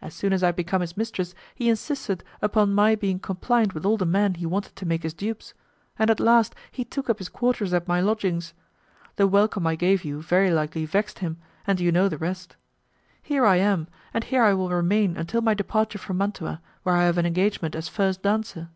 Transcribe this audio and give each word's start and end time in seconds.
As 0.00 0.14
soon 0.14 0.32
as 0.32 0.42
I 0.42 0.46
had 0.46 0.56
become 0.56 0.80
his 0.80 0.96
mistress, 0.96 1.34
he 1.54 1.68
insisted 1.68 2.24
upon 2.40 2.72
my 2.72 2.94
being 2.94 3.18
compliant 3.18 3.74
with 3.74 3.84
all 3.84 3.98
the 3.98 4.06
men 4.06 4.32
he 4.32 4.46
wanted 4.46 4.74
to 4.76 4.86
make 4.86 5.02
his 5.02 5.12
dupes, 5.12 5.52
and 5.98 6.08
at 6.08 6.20
last 6.20 6.54
he 6.72 6.86
took 6.86 7.10
up 7.10 7.18
his 7.18 7.28
quarters 7.28 7.74
at 7.74 7.86
my 7.86 8.00
lodgings. 8.00 8.54
The 9.16 9.26
welcome 9.26 9.66
I 9.66 9.76
gave 9.76 10.04
you 10.06 10.22
very 10.22 10.50
likely 10.50 10.86
vexed 10.86 11.18
him, 11.18 11.36
and 11.66 11.80
you 11.80 11.92
know 11.92 12.08
the 12.08 12.16
rest. 12.16 12.56
Here 13.22 13.44
I 13.44 13.56
am, 13.56 13.88
and 14.14 14.24
here 14.24 14.42
I 14.42 14.54
will 14.54 14.70
remain 14.70 15.18
until 15.18 15.42
my 15.42 15.52
departure 15.52 15.98
for 15.98 16.14
Mantua 16.14 16.62
where 16.82 16.94
I 16.96 17.04
have 17.04 17.18
an 17.18 17.26
engagement 17.26 17.74
as 17.74 17.88
first 17.88 18.22
dancer. 18.22 18.70